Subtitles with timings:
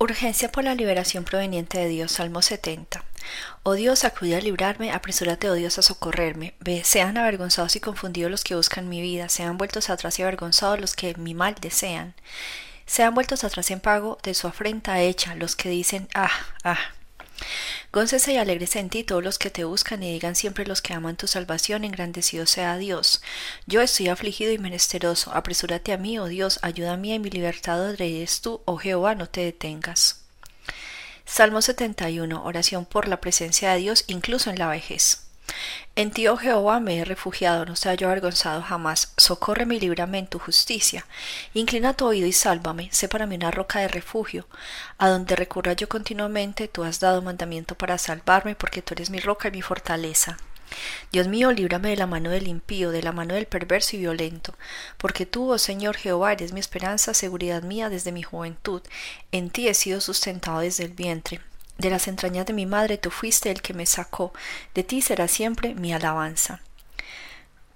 [0.00, 2.12] Urgencia por la liberación proveniente de Dios.
[2.12, 3.04] Salmo 70.
[3.64, 6.54] Oh Dios, acude a librarme, apresúrate, oh Dios, a socorrerme.
[6.60, 10.80] Ve, sean avergonzados y confundidos los que buscan mi vida, sean vueltos atrás y avergonzados
[10.80, 12.14] los que mi mal desean.
[12.86, 16.30] Sean vueltos atrás en pago de su afrenta hecha los que dicen, ah,
[16.62, 16.78] ah.
[17.90, 20.92] Góncese y alegrese en ti todos los que te buscan y digan siempre los que
[20.92, 23.22] aman tu salvación, engrandecido sea Dios.
[23.66, 27.94] Yo estoy afligido y menesteroso, apresúrate a mí, oh Dios, ayuda mía y mi libertad
[27.94, 30.20] eres tú, oh Jehová, no te detengas.
[31.24, 32.44] Salmo 71.
[32.44, 35.27] Oración por la presencia de Dios incluso en la vejez.
[35.96, 39.12] En ti, oh Jehová, me he refugiado, no sea yo avergonzado jamás.
[39.16, 41.06] Socórreme y líbrame en tu justicia.
[41.54, 44.46] Inclina tu oído y sálvame, sé para mí una roca de refugio.
[44.98, 49.18] A donde recurra yo continuamente, tú has dado mandamiento para salvarme, porque tú eres mi
[49.18, 50.36] roca y mi fortaleza.
[51.12, 54.54] Dios mío, líbrame de la mano del impío, de la mano del perverso y violento,
[54.98, 58.82] porque tú, oh Señor Jehová, eres mi esperanza, seguridad mía desde mi juventud.
[59.32, 61.40] En ti he sido sustentado desde el vientre.
[61.78, 64.32] De las entrañas de mi madre tú fuiste el que me sacó,
[64.74, 66.60] de ti será siempre mi alabanza.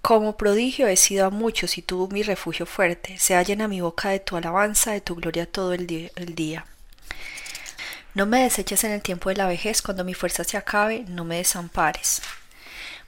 [0.02, 3.80] Como prodigio he sido a muchos y tú mi refugio fuerte, se hallen a mi
[3.80, 6.66] boca de tu alabanza, de tu gloria todo el día.
[8.14, 11.24] No me deseches en el tiempo de la vejez, cuando mi fuerza se acabe, no
[11.24, 12.20] me desampares.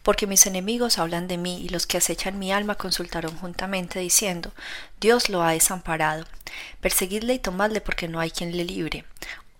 [0.03, 4.53] Porque mis enemigos hablan de mí y los que acechan mi alma consultaron juntamente diciendo,
[5.01, 6.25] Dios lo ha desamparado.
[6.81, 9.05] Perseguidle y tomadle porque no hay quien le libre.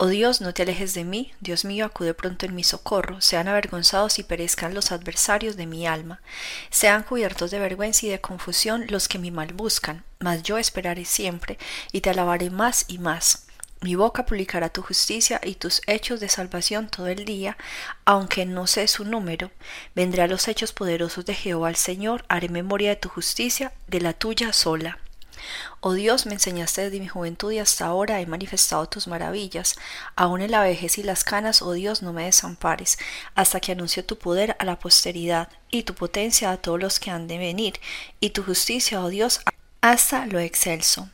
[0.07, 3.49] Oh Dios, no te alejes de mí, Dios mío, acude pronto en mi socorro, sean
[3.49, 6.21] avergonzados y perezcan los adversarios de mi alma,
[6.69, 11.07] sean cubiertos de vergüenza y de confusión los que mi mal buscan, mas yo esperaré
[11.07, 11.57] siempre
[11.91, 13.47] y te alabaré más y más.
[13.81, 17.57] Mi boca publicará tu justicia y tus hechos de salvación todo el día,
[18.05, 19.53] aunque no sé su número.
[19.95, 24.03] Vendré a los hechos poderosos de Jehová el Señor, haré memoria de tu justicia, de
[24.03, 24.99] la tuya sola.
[25.81, 29.77] Oh Dios, me enseñaste desde mi juventud y hasta ahora he manifestado tus maravillas.
[30.17, 32.99] Aún en la vejez y las canas, oh Dios, no me desampares,
[33.35, 37.11] hasta que anuncie tu poder a la posteridad, y tu potencia a todos los que
[37.11, 37.81] han de venir,
[38.21, 39.41] y tu justicia, oh Dios,
[39.81, 41.09] hasta lo excelso.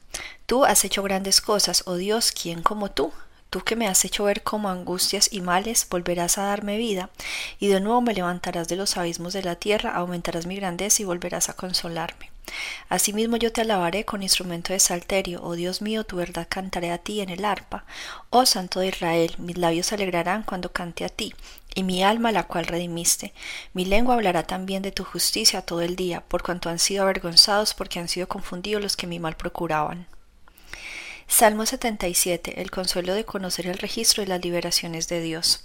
[0.47, 3.13] Tú has hecho grandes cosas, oh Dios, ¿quién como tú?
[3.51, 7.11] Tú que me has hecho ver como angustias y males, volverás a darme vida,
[7.59, 11.05] y de nuevo me levantarás de los abismos de la tierra, aumentarás mi grandeza y
[11.05, 12.30] volverás a consolarme.
[12.88, 16.99] Asimismo yo te alabaré con instrumento de salterio, oh Dios mío, tu verdad cantaré a
[16.99, 17.84] ti en el arpa.
[18.31, 21.34] Oh Santo de Israel, mis labios se alegrarán cuando cante a ti,
[21.75, 23.33] y mi alma la cual redimiste.
[23.72, 27.75] Mi lengua hablará también de tu justicia todo el día, por cuanto han sido avergonzados,
[27.75, 30.06] porque han sido confundidos los que mi mal procuraban.
[31.31, 32.60] Salmo 77.
[32.60, 35.65] El consuelo de conocer el registro de las liberaciones de Dios.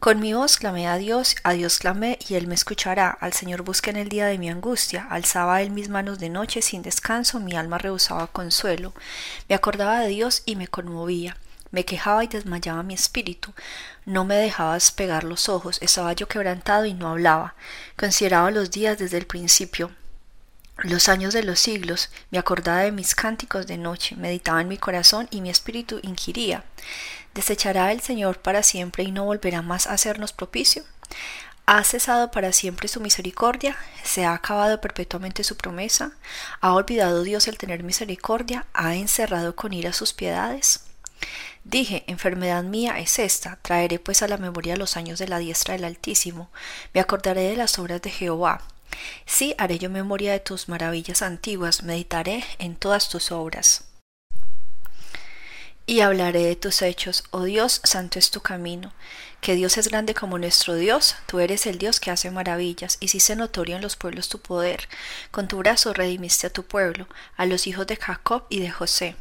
[0.00, 3.10] Con mi voz clamé a Dios, a Dios clamé y Él me escuchará.
[3.20, 5.06] Al Señor busqué en el día de mi angustia.
[5.10, 8.94] Alzaba Él mis manos de noche sin descanso, mi alma rehusaba consuelo.
[9.46, 11.36] Me acordaba de Dios y me conmovía.
[11.70, 13.52] Me quejaba y desmayaba mi espíritu.
[14.06, 15.76] No me dejaba despegar los ojos.
[15.82, 17.54] Estaba yo quebrantado y no hablaba.
[17.98, 19.90] Consideraba los días desde el principio
[20.82, 24.78] los años de los siglos, me acordaba de mis cánticos de noche, meditaba en mi
[24.78, 26.64] corazón y mi espíritu inquiría.
[27.34, 30.84] ¿Desechará el Señor para siempre y no volverá más a hacernos propicio?
[31.66, 33.76] ¿Ha cesado para siempre su misericordia?
[34.02, 36.12] ¿Se ha acabado perpetuamente su promesa?
[36.60, 38.66] ¿Ha olvidado Dios el tener misericordia?
[38.72, 40.84] ¿Ha encerrado con ira sus piedades?
[41.62, 45.74] Dije, enfermedad mía es esta, traeré pues a la memoria los años de la diestra
[45.74, 46.50] del Altísimo,
[46.94, 48.62] me acordaré de las obras de Jehová,
[49.26, 53.84] Sí haré yo memoria de tus maravillas antiguas, meditaré en todas tus obras.
[55.86, 58.92] Y hablaré de tus hechos, oh Dios, santo es tu camino.
[59.40, 63.34] Que Dios es grande como nuestro Dios, tú eres el Dios que hace maravillas, hiciste
[63.34, 64.88] notorio en los pueblos tu poder.
[65.30, 69.16] Con tu brazo redimiste a tu pueblo, a los hijos de Jacob y de José.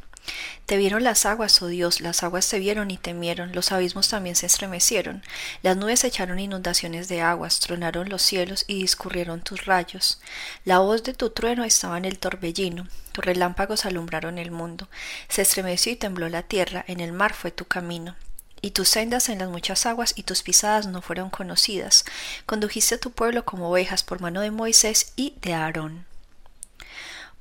[0.66, 4.36] Te vieron las aguas, oh Dios, las aguas te vieron y temieron, los abismos también
[4.36, 5.24] se estremecieron,
[5.64, 10.22] las nubes echaron inundaciones de aguas, tronaron los cielos y discurrieron tus rayos.
[10.66, 14.88] La voz de tu trueno estaba en el torbellino, tus relámpagos alumbraron el mundo,
[15.28, 18.16] se estremeció y tembló la tierra, en el mar fue tu camino
[18.62, 22.06] y tus sendas en las muchas aguas y tus pisadas no fueron conocidas.
[22.46, 26.09] Condujiste a tu pueblo como ovejas por mano de Moisés y de Aarón.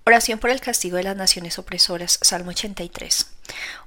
[0.08, 2.18] Oración por el castigo de las naciones opresoras.
[2.22, 3.26] Salmo 83.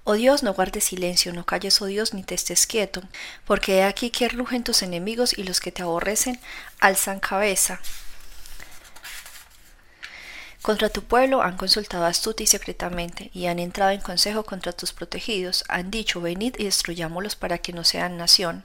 [0.03, 3.01] Oh Dios, no guardes silencio, no calles, oh Dios, ni te estés quieto,
[3.43, 6.39] porque he aquí que rugen tus enemigos y los que te aborrecen
[6.79, 7.79] alzan cabeza.
[10.61, 14.93] Contra tu pueblo han consultado astuta y secretamente, y han entrado en consejo contra tus
[14.93, 15.63] protegidos.
[15.69, 18.63] Han dicho, venid y destruyámoslos para que no sean nación,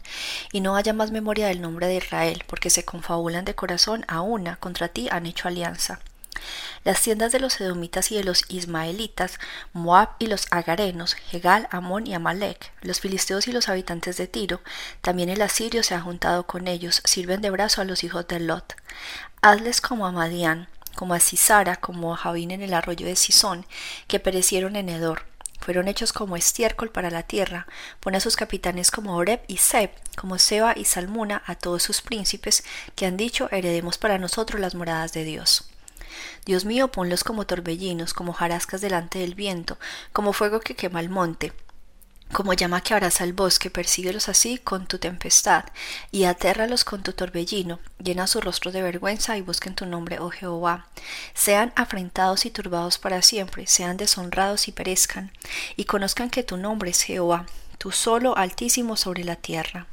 [0.52, 4.20] y no haya más memoria del nombre de Israel, porque se confabulan de corazón a
[4.20, 6.00] una, contra ti han hecho alianza.
[6.84, 9.38] Las tiendas de los edomitas y de los ismaelitas,
[9.72, 14.60] Moab y los agarenos, Hegal, Amón y Amalek, los filisteos y los habitantes de Tiro,
[15.00, 18.40] también el asirio se ha juntado con ellos, sirven de brazo a los hijos de
[18.40, 18.74] Lot.
[19.42, 23.66] Hazles como a Madián, como a Cisara, como a Javín en el arroyo de Sison,
[24.08, 25.24] que perecieron en Edor.
[25.60, 27.66] Fueron hechos como estiércol para la tierra.
[28.00, 32.02] Pone a sus capitanes como Oreb y Seb, como Seba y Salmuna, a todos sus
[32.02, 32.64] príncipes,
[32.94, 35.68] que han dicho heredemos para nosotros las moradas de Dios.
[36.44, 39.78] Dios mío, ponlos como torbellinos, como jarascas delante del viento,
[40.12, 41.52] como fuego que quema el monte,
[42.32, 45.64] como llama que abraza el bosque, persíguelos así con tu tempestad,
[46.10, 50.30] y atérralos con tu torbellino, llena su rostro de vergüenza y busquen tu nombre, oh
[50.30, 50.86] Jehová.
[51.34, 55.32] Sean afrentados y turbados para siempre, sean deshonrados y perezcan,
[55.76, 57.46] y conozcan que tu nombre es Jehová,
[57.78, 59.86] tú solo altísimo sobre la tierra.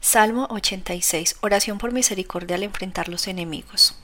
[0.00, 1.36] Salmo 86.
[1.42, 3.99] Oración por misericordia al enfrentar los enemigos.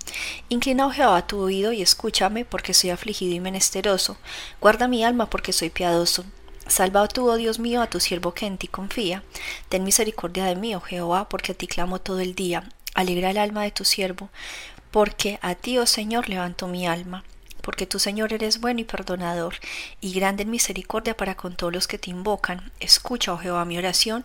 [0.48, 4.16] Inclina, oh Jehová, tu oído y escúchame, porque soy afligido y menesteroso.
[4.60, 6.24] Guarda mi alma, porque soy piadoso.
[6.66, 9.22] Salva tú, oh Dios mío, a tu siervo que en ti confía.
[9.68, 12.68] Ten misericordia de mí, oh Jehová, porque a ti clamo todo el día.
[12.94, 14.30] Alegra el alma de tu siervo,
[14.90, 17.24] porque a ti, oh Señor, levanto mi alma
[17.66, 19.56] porque tu Señor eres bueno y perdonador,
[20.00, 22.70] y grande en misericordia para con todos los que te invocan.
[22.78, 24.24] Escucha, oh Jehová, mi oración,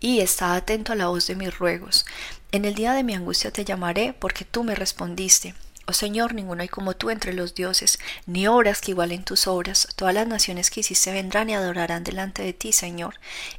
[0.00, 2.04] y está atento a la voz de mis ruegos.
[2.52, 5.54] En el día de mi angustia te llamaré, porque tú me respondiste.
[5.86, 9.88] Oh Señor, ninguno hay como tú entre los dioses, ni obras que igualen tus obras.
[9.96, 13.14] Todas las naciones que hiciste vendrán y adorarán delante de ti, Señor,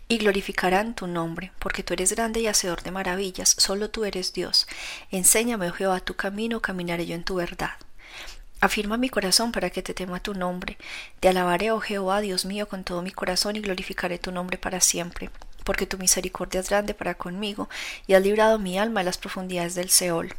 [0.07, 4.33] y glorificarán tu nombre, porque tú eres grande y hacedor de maravillas, solo tú eres
[4.33, 4.67] Dios.
[5.09, 7.71] Enséñame, oh Jehová, tu camino, caminaré yo en tu verdad.
[8.61, 10.77] Afirma mi corazón para que te tema tu nombre.
[11.19, 14.79] Te alabaré, oh Jehová, Dios mío, con todo mi corazón y glorificaré tu nombre para
[14.79, 15.29] siempre,
[15.63, 17.69] porque tu misericordia es grande para conmigo
[18.07, 20.33] y has librado mi alma de las profundidades del Seol.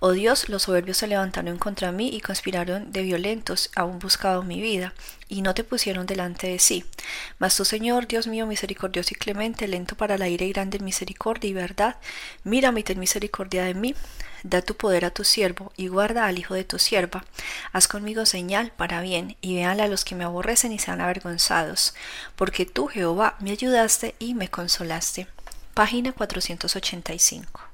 [0.00, 4.60] Oh Dios, los soberbios se levantaron contra mí y conspiraron de violentos, aún buscado mi
[4.60, 4.94] vida,
[5.28, 6.84] y no te pusieron delante de sí.
[7.40, 10.84] Mas tú, Señor, Dios mío, misericordioso y clemente, lento para la ira y grande en
[10.84, 11.96] misericordia y verdad,
[12.44, 13.96] mírame y ten misericordia de mí.
[14.44, 17.24] Da tu poder a tu siervo y guarda al hijo de tu sierva.
[17.72, 21.92] Haz conmigo señal para bien, y vean a los que me aborrecen y sean avergonzados,
[22.36, 25.26] porque tú, Jehová, me ayudaste y me consolaste.
[25.74, 27.67] Página 485.